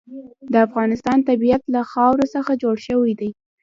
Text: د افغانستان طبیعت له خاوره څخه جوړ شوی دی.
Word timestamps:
د 0.51 0.53
افغانستان 0.67 1.17
طبیعت 1.29 1.63
له 1.73 1.81
خاوره 1.91 2.25
څخه 2.35 2.51
جوړ 2.63 2.75
شوی 2.87 3.13
دی. 3.19 3.29